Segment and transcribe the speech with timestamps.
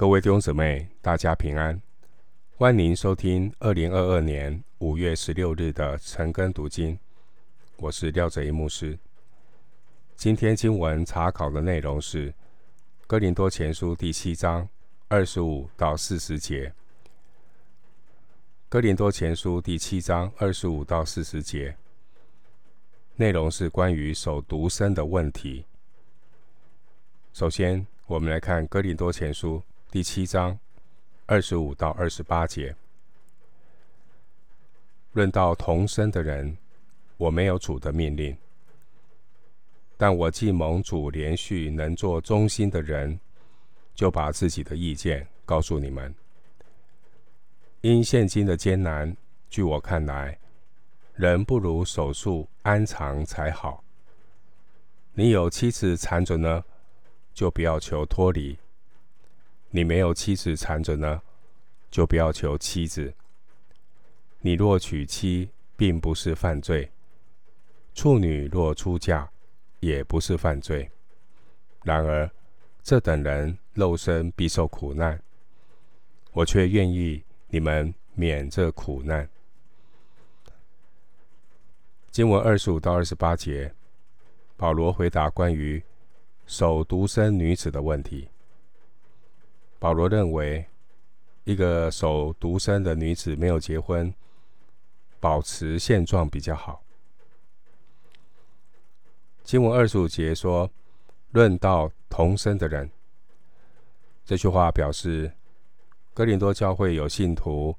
[0.00, 1.78] 各位弟兄姊妹，大家平安，
[2.56, 6.98] 欢迎收听二零二二年五月十六日的晨更读经。
[7.76, 8.98] 我是廖哲一牧师。
[10.16, 12.30] 今天经文查考的内容是
[13.06, 14.66] 《哥林多前书》第七章
[15.08, 16.68] 二十五到四十节。
[18.70, 21.76] 《哥林多前书》第七章二十五到四十节，
[23.16, 25.66] 内容是关于守独身的问题。
[27.34, 29.58] 首先，我们来看《哥林多前书》
[29.92, 30.56] 第七章
[31.26, 32.76] 二十五到二十八节。
[35.14, 36.56] 论到同生的人，
[37.16, 38.36] 我没有主的命令，
[39.96, 43.18] 但我既蒙主连续能做忠心的人，
[43.92, 46.14] 就把自己的意见告诉你们。
[47.80, 49.16] 因现今的艰难，
[49.48, 50.38] 据我看来，
[51.16, 53.82] 人不如守术安常才好。
[55.14, 56.62] 你有妻子缠着呢，
[57.34, 58.56] 就不要求脱离。
[59.70, 61.22] 你没有妻子缠着呢，
[61.90, 63.14] 就不要求妻子。
[64.40, 66.88] 你若娶妻，并不是犯罪；
[67.94, 69.28] 处女若出嫁，
[69.80, 70.90] 也不是犯罪。
[71.84, 72.30] 然而，
[72.82, 75.22] 这等人肉身必受苦难，
[76.32, 79.28] 我却愿意你们免这苦难。
[82.10, 83.72] 经文二十五到二十八节，
[84.56, 85.82] 保罗回答关于。
[86.46, 88.28] 守独身女子的问题，
[89.80, 90.64] 保罗认为，
[91.42, 94.14] 一个守独身的女子没有结婚，
[95.18, 96.80] 保持现状比较好。
[99.42, 100.70] 经文二十五节说
[101.32, 102.88] ：“论到同身的人。”
[104.24, 105.32] 这句话表示，
[106.14, 107.74] 哥林多教会有信徒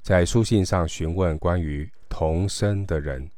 [0.00, 3.30] 在书信上询问关于同身的人。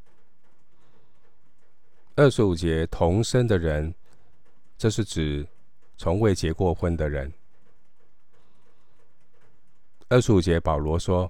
[2.15, 3.93] 二十五节同身的人。
[4.77, 5.47] 这是指
[5.97, 7.33] 从未结过婚的人。
[10.15, 11.29] 二十五节，保罗说：“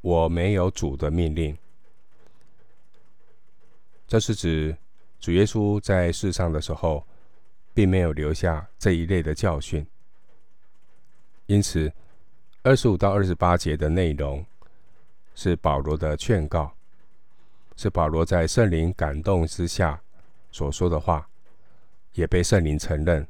[0.00, 1.58] 我没有主的命令。”
[4.06, 4.76] 这是指
[5.18, 7.04] 主耶稣在世上的时候，
[7.74, 9.84] 并没有留下这一类的教训。
[11.46, 11.92] 因此，
[12.62, 14.46] 二十五到二十八节的内容
[15.34, 16.72] 是保罗的劝告，
[17.74, 20.00] 是保罗在圣灵感动之下
[20.52, 21.28] 所说的话。
[22.12, 23.26] 也被圣灵承认，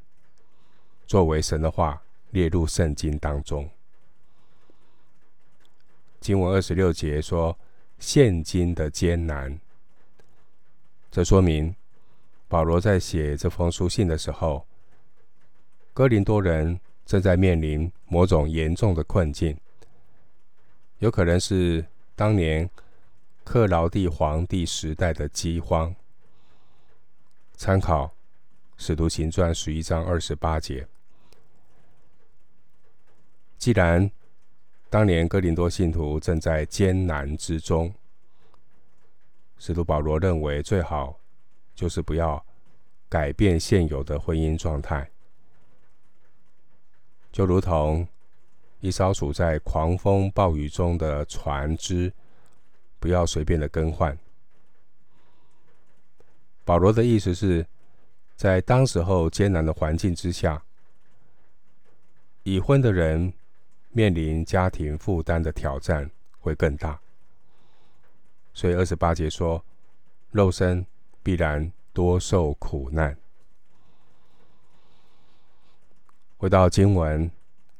[1.06, 2.02] 作为神的话
[2.32, 3.66] 列入圣经当中。
[6.24, 7.54] 经文二十六节说
[8.00, 9.60] ：“现今的艰难。”
[11.12, 11.76] 这说明
[12.48, 14.66] 保罗在写这封书信的时候，
[15.92, 19.54] 哥林多人正在面临某种严重的困境，
[21.00, 21.84] 有可能是
[22.16, 22.70] 当年
[23.44, 25.94] 克劳地皇帝时代的饥荒。
[27.54, 28.10] 参考。
[28.76, 30.88] 使徒行传十一章二十八节。
[33.56, 34.10] 既然
[34.94, 37.92] 当年哥林多信徒正在艰难之中，
[39.58, 41.18] 使徒保罗认为最好
[41.74, 42.46] 就是不要
[43.08, 45.10] 改变现有的婚姻状态，
[47.32, 48.06] 就如同
[48.78, 52.12] 一艘处在狂风暴雨中的船只，
[53.00, 54.16] 不要随便的更换。
[56.64, 57.66] 保罗的意思是。
[58.36, 60.62] 在当时候艰难的环境之下，
[62.44, 63.32] 已婚的人
[63.96, 66.10] 面临家庭负担的挑战
[66.40, 67.00] 会更大。
[68.52, 69.64] 所以二十八节说，
[70.32, 70.84] 肉身
[71.22, 73.16] 必然多受苦难。
[76.36, 77.30] 回到经文，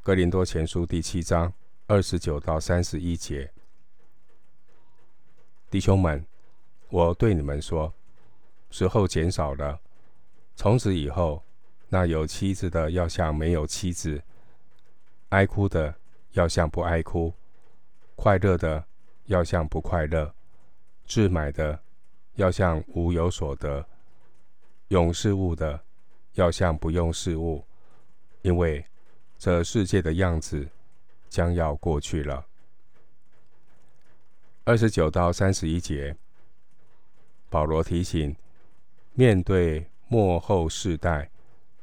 [0.04, 1.53] 哥林多前书第七章
[1.88, 3.50] 二十九到三十一节，
[5.69, 6.24] 弟兄们，
[6.91, 7.92] 我对你们说，
[8.70, 9.80] 时候减少了。
[10.54, 11.42] 从此以后，
[11.88, 14.20] 那有妻子的要像没有妻子；
[15.30, 15.92] 哀哭的
[16.34, 17.34] 要像不爱哭；
[18.15, 18.84] 快乐的
[19.25, 20.33] 要像不快乐；
[21.06, 21.81] 自买的
[22.34, 23.84] 要像无有所得；
[24.89, 25.81] 用事物的
[26.34, 27.65] 要像不用事物。
[28.43, 28.84] 因为
[29.37, 30.69] 这世界的样子
[31.28, 32.47] 将要过去了。
[34.65, 36.15] 二十九到三十一节，
[37.51, 38.37] 保罗提醒：
[39.15, 39.89] 面对。
[40.07, 41.30] 末后世代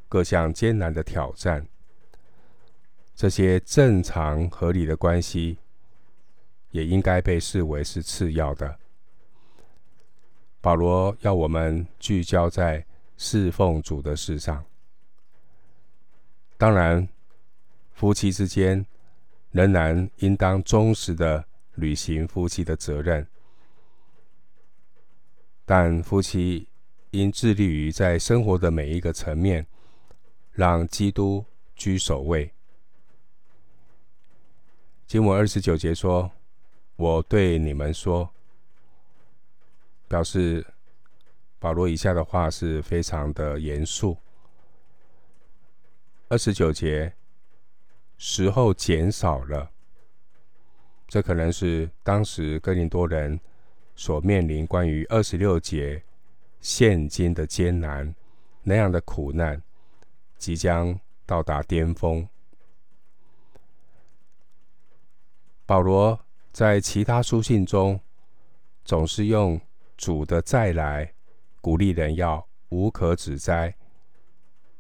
[0.08, 1.68] 各项艰难的挑战，
[3.22, 5.60] 这些正常合理的关系
[6.72, 8.80] 也应该被视为是次要的。
[10.60, 12.84] 保罗要我们聚焦在
[13.18, 14.66] 侍奉主的事上。
[16.58, 17.08] 当然，
[17.94, 18.84] 夫妻之间
[19.52, 21.46] 仍然应当忠实的
[21.76, 23.28] 履行夫妻的责任，
[25.64, 26.68] 但夫妻。
[27.12, 29.68] 应致力于在生活的每一个层面，
[30.54, 31.46] 让基督
[31.76, 32.54] 居首位，
[35.12, 36.32] 经文二十九节说
[36.96, 38.30] ：“我对你们说。”
[40.08, 40.66] 表示
[41.60, 44.16] 保罗以下的话是非常的严肃。
[46.30, 47.14] 二十九节，
[48.18, 49.70] 时候减少了，
[51.10, 53.38] 这可能是当时哥林多人
[53.98, 56.02] 所面临关于二十六节
[56.62, 58.16] 现今的艰难
[58.64, 59.62] 那样的苦难，
[60.38, 62.26] 即将到达巅峰。
[65.72, 66.20] 保罗
[66.52, 67.98] 在其他书信中
[68.84, 69.58] 总是用
[69.96, 71.14] 主的再来
[71.62, 73.74] 鼓励人要无可指摘，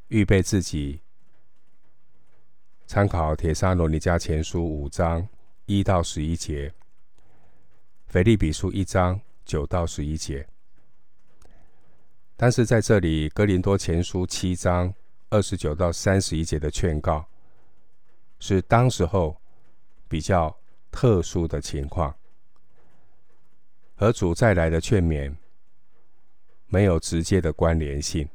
[0.09, 0.99] 预备自己。
[2.87, 5.25] 参考《帖撒罗尼迦前书》五章
[5.65, 6.67] 一到十一节，
[8.07, 10.45] 《腓立比书》一章九到十一节。
[12.35, 14.93] 但是在这里，《哥林多前书》七章
[15.29, 17.25] 二十九到三十一节的劝告，
[18.39, 19.37] 是当时候
[20.09, 20.53] 比较
[20.91, 22.15] 特殊的情况，
[23.95, 25.35] 和主再来的劝勉
[26.67, 28.27] 没有直接的关联性。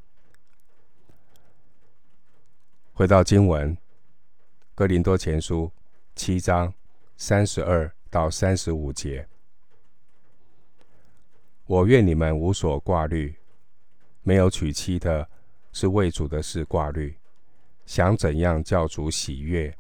[2.92, 3.76] 回到经文。
[4.74, 5.72] 哥林多前书
[6.14, 6.74] 七章
[7.16, 9.26] 三十二到三十五节，
[11.64, 13.34] 我愿你们无所挂虑。
[14.22, 15.30] 没有娶妻的，
[15.72, 17.16] 是为主的事挂虑，
[17.86, 19.72] 想怎样叫主喜悦；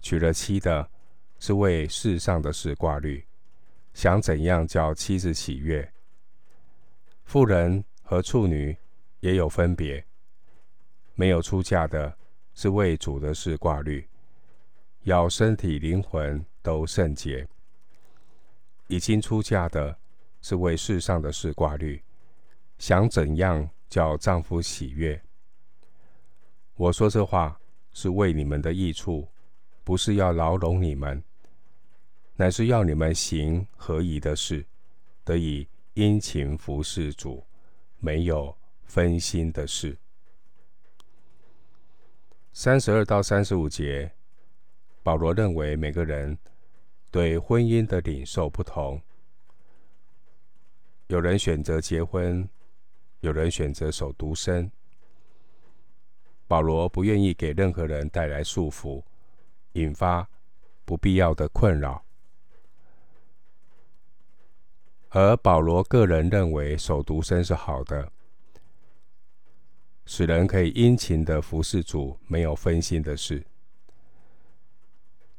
[0.00, 0.90] 娶了妻的，
[1.38, 3.24] 是为世上的事挂虑，
[3.94, 5.92] 想怎样叫妻子喜悦。
[7.24, 8.76] 妇人和处女
[9.20, 10.04] 也有分别，
[11.14, 12.16] 没有出嫁的。
[12.58, 14.08] 是为主的事挂虑，
[15.02, 17.46] 要身体灵魂都圣洁；
[18.86, 19.94] 已经出嫁的，
[20.40, 22.02] 是为世上的事挂虑，
[22.78, 25.22] 想怎样叫丈夫喜悦。
[26.76, 27.60] 我说这话
[27.92, 29.28] 是为你们的益处，
[29.84, 31.22] 不是要劳笼你们，
[32.38, 34.64] 乃是要你们行合宜的事，
[35.24, 37.42] 得以殷勤服侍主，
[37.98, 38.54] 没有
[38.84, 39.96] 分心的事。
[42.52, 44.12] 三十二到三十五节，
[45.02, 46.36] 保罗认为每个人
[47.10, 49.00] 对婚姻的领受不同，
[51.06, 52.48] 有人选择结婚，
[53.20, 54.70] 有人选择守独身。
[56.46, 59.02] 保罗不愿意给任何人带来束缚，
[59.72, 60.28] 引发
[60.84, 62.05] 不必要的困扰，
[65.10, 68.12] 而保罗个人认为守独身是好的。
[70.04, 73.44] 使人可以殷勤的服侍主，没有分心的事。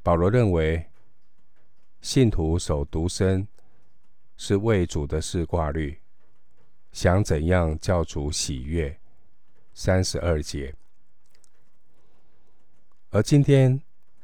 [0.04, 0.86] 保罗认为，
[2.02, 3.48] 信徒守独身
[4.36, 6.00] 是为主的事挂虑，
[6.92, 9.00] 想怎样叫主喜悦。
[9.74, 10.74] 三十二节。
[13.12, 13.80] 而今天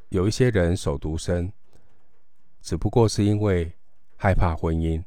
[0.09, 1.53] 有一些人守独身，
[2.59, 3.71] 只不过是因为
[4.17, 5.03] 害怕婚姻，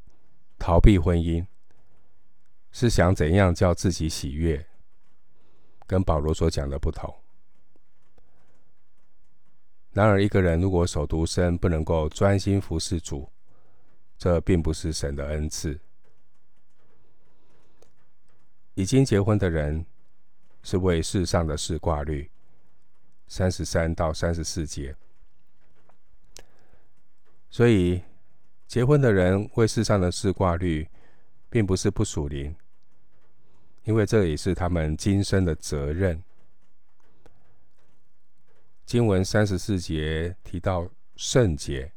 [0.59, 1.47] 逃避婚姻，
[2.73, 4.67] 是想怎样叫自己喜悦。
[5.89, 7.15] 跟保罗所讲的不同。
[9.93, 13.31] 然而，一个人如果守独身，不能够专心服侍主，
[14.19, 15.79] 这并不是神的恩赐。
[18.75, 19.87] 已经结婚的人
[20.65, 22.29] 是为世上的事挂虑，
[23.29, 24.97] 三十三到三十四节。
[27.49, 28.03] 所以，
[28.67, 30.89] 结婚的人为世上的事挂虑，
[31.49, 32.55] 并不是不属灵。
[33.85, 36.23] 因为这也是他们今生的责任。
[38.85, 41.93] 经文三十四节提到圣洁，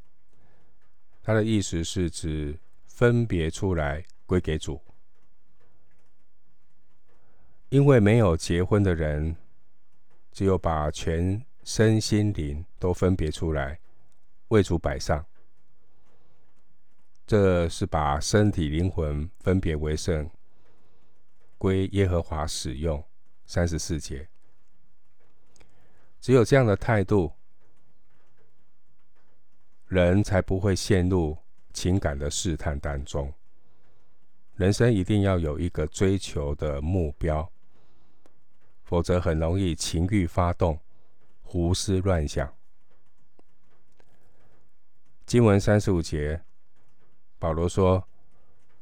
[1.23, 4.79] 它的意思是指分别出来归给主。
[7.69, 9.35] 因为没有结婚的人，
[10.31, 13.79] 只有把全身心灵都分别出来
[14.47, 15.25] 为主摆上，
[17.29, 20.27] 这是把身体灵魂分别为圣。
[21.59, 23.03] 归耶和华使用，
[23.45, 24.27] 三十四节。
[26.19, 27.31] 只有这样的态度，
[29.85, 31.37] 人才不会陷入
[31.71, 33.31] 情感的试探当中。
[34.55, 37.47] 人生一定要有一个追求的目标，
[38.83, 40.79] 否则很容易情欲发动，
[41.43, 42.51] 胡思乱想。
[45.27, 46.43] 经文三十五节，
[47.39, 48.07] 保罗说，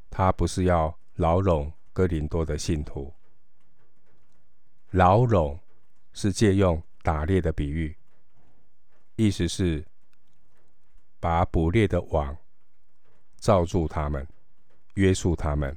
[0.10, 1.72] 他不是要牢笼。
[1.94, 3.12] 哥林多的信徒，
[4.92, 5.60] 牢笼
[6.14, 7.98] 是借用打猎的比喻，
[9.16, 9.84] 意思是
[11.20, 12.38] 把捕猎的网
[13.38, 14.28] 罩住他们，
[14.94, 15.76] 约束他们。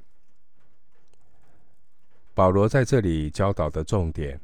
[2.35, 4.39] 保罗在这里教导的重点，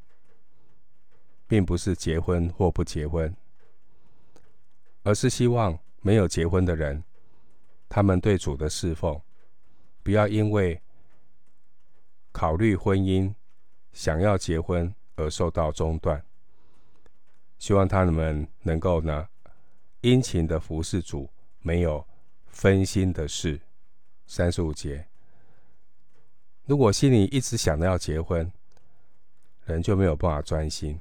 [1.45, 3.31] 并不是结婚或不结婚，
[5.03, 7.03] 而是希望没有结婚的人，
[7.89, 9.21] 他们对主的侍奉，
[10.03, 10.81] 不要因为
[12.31, 13.33] 考虑婚姻、
[13.93, 16.23] 想要结婚而受到中断。
[17.57, 19.27] 希望他们能够呢，
[20.01, 21.29] 殷勤的服侍主，
[21.59, 22.05] 没有
[22.45, 23.59] 分心的事。
[24.27, 25.07] 三十五节，
[26.65, 28.51] 如果心里一直想着要结婚，
[29.65, 30.99] 人就没有办法专心。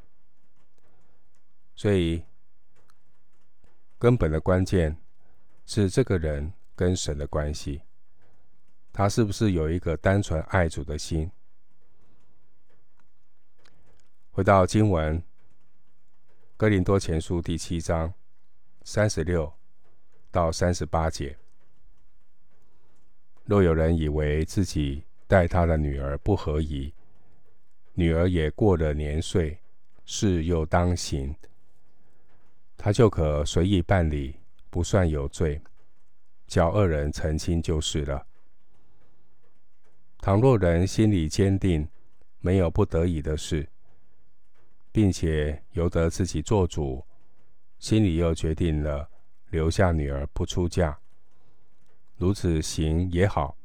[1.75, 2.23] 所以，
[3.99, 4.97] 根本的关键
[5.67, 7.81] 是这个人跟神的关系，
[8.93, 11.31] 他是不是有一个单纯爱主的心？
[14.31, 15.19] 回到经文，
[16.59, 18.13] 《哥林多前书》第七章
[18.85, 19.51] 三十六
[20.31, 21.39] 到三十八节。
[23.45, 26.93] 若有人以为自己待他的女儿不合宜，
[27.95, 29.59] 女儿也过了年岁，
[30.05, 31.35] 事又当行，
[32.77, 34.37] 他就可随意办理，
[34.69, 35.63] 不算有罪，
[36.47, 38.27] 叫二人成亲就是了。
[40.19, 41.89] 倘若人心里坚定，
[42.41, 43.69] 没有不得已的事，
[44.91, 47.05] 并且由得自己做主，
[47.79, 49.09] 心里又决定了
[49.51, 50.99] 留下女儿不出嫁。
[52.17, 53.57] 如此行也好。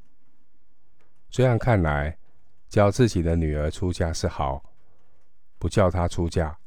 [1.30, 2.18] 这样看来，
[2.68, 4.64] 叫自己的女儿出嫁是好，
[5.58, 6.60] 不叫她出嫁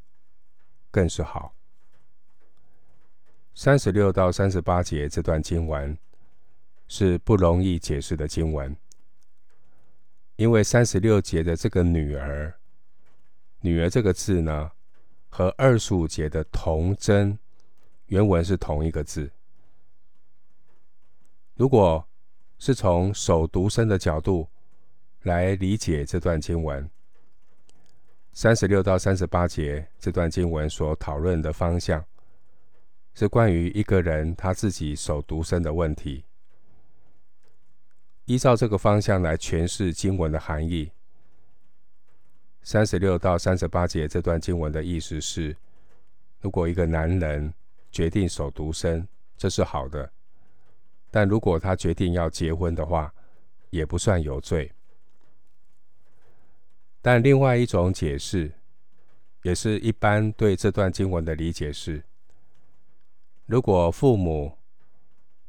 [0.90, 1.53] 更是好。
[3.56, 5.96] 三十六到三十八节这段经文
[6.88, 8.76] 是不容易解释的经文，
[10.34, 12.52] 因为三十六节的这个“女儿
[13.62, 14.72] ”，“女儿”这个字呢，
[15.28, 17.38] 和二十五节的“童贞”
[18.06, 19.30] 原文是同一个字。
[21.54, 22.04] 如果
[22.58, 24.48] 是从守独生的角度
[25.22, 26.90] 来理解这段经文，
[28.32, 32.04] 三十六到三十八节这段经文所讨论的方向，
[33.14, 36.24] 是关于一个人他自己守独身的问题。
[38.24, 40.90] 依照这个方向来诠释经文的含义，
[42.62, 45.54] 三十六到三十八节这段经文的意思是：
[46.40, 47.52] 如果一个男人
[47.92, 49.06] 决定守独身，
[49.36, 50.10] 这是好的。
[51.10, 53.14] 但如果他决定要结婚的话，
[53.70, 54.72] 也不算有罪。
[57.00, 58.50] 但另外一种解释，
[59.42, 62.02] 也是一般对这段经文的理解是：
[63.46, 64.56] 如果父母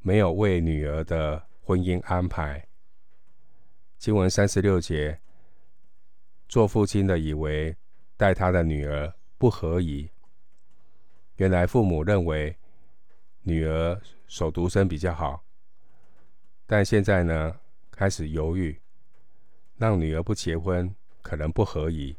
[0.02, 2.68] 没有为女儿的婚姻安排，
[3.98, 5.22] 经文三十六节，
[6.50, 7.76] 做父亲的以为
[8.18, 10.10] 带他的女儿不合宜，
[11.38, 12.58] 原来父母认为
[13.44, 15.46] 女儿守独身比较好。
[16.68, 17.60] 但现在呢，
[17.92, 18.78] 开始犹豫，
[19.78, 22.18] 让女儿不结婚可能不合宜。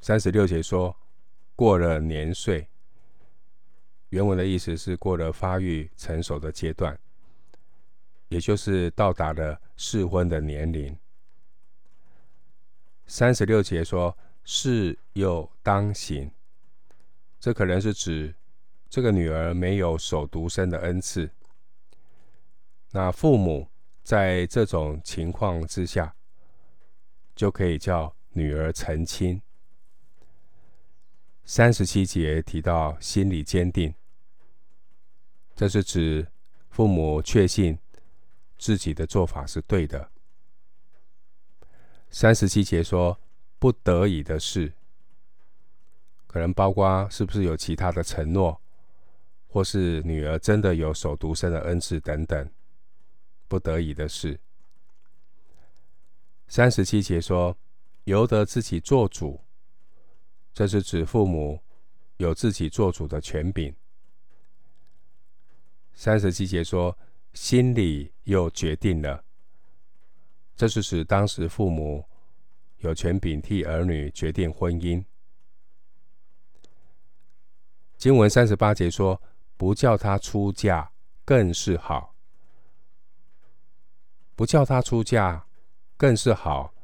[0.00, 0.96] 三十六节说，
[1.56, 2.68] 过了年岁，
[4.10, 6.98] 原文的意思是过了发育成熟的阶段，
[8.28, 10.96] 也就是到达了适婚的年龄。
[13.06, 16.30] 三十六节说，事又当行，
[17.38, 18.34] 这可能是指
[18.88, 21.30] 这个女儿没有守独身的恩赐。
[22.90, 23.68] 那父母
[24.02, 26.14] 在这种情况之下，
[27.34, 29.40] 就可以叫女儿成亲。
[31.50, 33.94] 三十七节提到心理坚定，
[35.56, 36.28] 这是指
[36.68, 37.78] 父母确信
[38.58, 40.10] 自己的做法是对的。
[42.10, 43.18] 三十七节说
[43.58, 44.74] 不得已的事，
[46.26, 48.60] 可能包括是不是有其他的承诺，
[49.46, 52.50] 或是女儿真的有守独身的恩赐等等。
[53.48, 54.38] 不得已的事。
[56.46, 57.56] 三十七节说，
[58.04, 59.40] 由得自己做主，
[60.58, 61.62] 这是指父母
[62.16, 63.72] 有自己做主的权柄。
[65.92, 66.98] 三十七节说，
[67.32, 69.24] 心里又决定了，
[70.56, 72.04] 这是指当时父母
[72.78, 75.00] 有权柄替儿女决定婚姻。
[77.96, 79.22] 经文三十八节说，
[79.56, 80.90] 不叫他出嫁
[81.24, 82.16] 更是好。
[84.34, 85.46] 不叫他出嫁，
[85.96, 86.74] 更是好。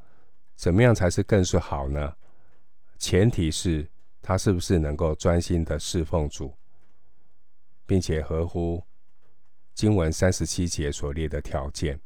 [0.54, 2.16] 怎么样才是更是好呢？
[2.99, 3.91] 前提是
[4.23, 6.57] 他是不是能够专心的侍奉主，
[7.87, 8.83] 并且合乎
[9.75, 12.01] 经文三十七节所列的条件。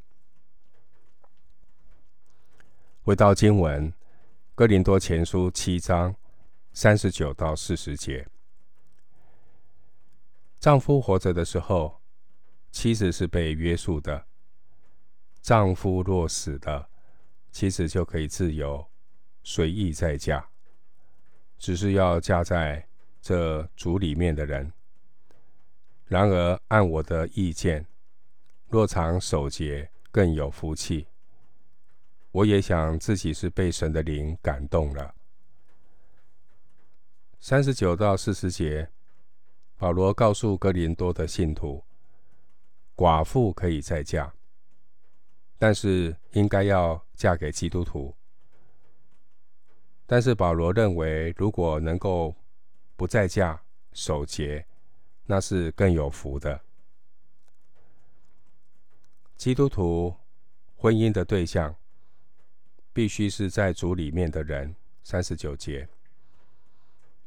[3.03, 3.93] 回到经文，
[4.55, 6.15] 哥林多前书七章
[6.73, 8.29] 三十九到四十节，
[10.59, 12.03] 丈夫活着的时候，
[12.71, 14.27] 妻子是被约束的。
[15.41, 16.91] 丈夫若死了，
[17.51, 18.85] 妻子就可以自由
[19.43, 20.51] 随意再嫁，
[21.59, 22.87] 只是要嫁在
[23.21, 24.73] 这主里面的人，
[26.07, 27.87] 然而按我的意见，
[28.69, 31.07] 若常守节，更有福气。
[32.31, 35.15] 我也想自己是被神的灵感动了。
[37.41, 38.89] 三十九到四十节，
[39.77, 41.85] 保罗告诉哥林多的信徒，
[42.95, 44.33] 寡妇可以再嫁，
[45.59, 48.15] 但是应该要嫁给基督徒。
[50.11, 52.35] 但是保罗认为，如果能够
[52.97, 53.63] 不再嫁、
[53.93, 54.65] 守节，
[55.27, 56.59] 那是更有福的。
[59.37, 60.17] 基督徒
[60.77, 61.77] 婚姻的对象
[62.95, 64.75] 必须是在主里面的人。
[65.05, 65.87] 三十九节，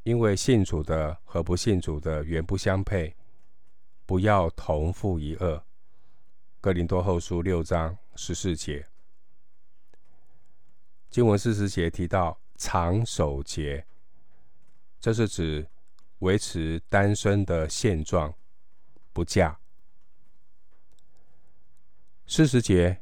[0.01, 3.15] 因为信主的和不信主的原不相配，
[4.07, 5.61] 不要同父一轭。
[6.59, 8.87] 哥林多后书六章十四节，
[11.11, 13.83] 经文四十节提到常守节，
[14.99, 15.67] 这是指
[16.19, 18.31] 维持单身的现状，
[19.11, 19.57] 不嫁。
[22.27, 23.01] 四十节，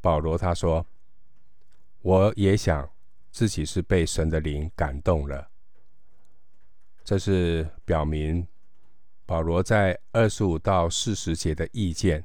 [0.00, 0.84] 保罗他说
[2.02, 2.90] ：“我也想
[3.30, 5.48] 自己是被神的灵感动了。”
[7.04, 8.44] 这是表明
[9.24, 12.24] 保罗在二十五到四十节的意见，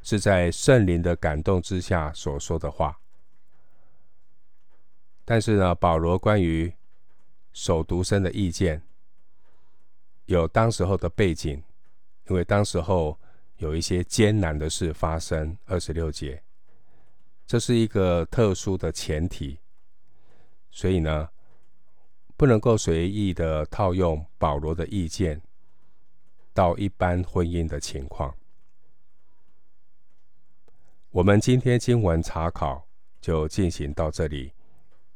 [0.00, 2.98] 是在圣灵的感动之下所说的话。
[5.24, 6.72] 但是呢，保罗关于
[7.52, 8.82] 守独身的意见，
[10.26, 11.62] 有当时候的背景，
[12.28, 13.18] 因为当时候。
[13.58, 15.56] 有一些艰难的事发生。
[15.66, 16.42] 二十六节，
[17.46, 19.60] 这是一个特殊的前提，
[20.72, 21.30] 所以呢，
[22.36, 25.40] 不能够随意的套用保罗的意见
[26.52, 28.34] 到一般婚姻的情况。
[31.10, 32.84] 我们今天经文查考
[33.20, 34.52] 就进行到这里，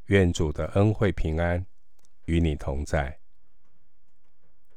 [0.09, 1.67] 愿主的恩惠平安
[2.25, 3.19] 与你同在。